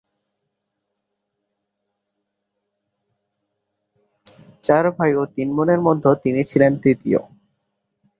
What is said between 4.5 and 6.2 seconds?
চার ভাই ও তিন বোনের মধ্যে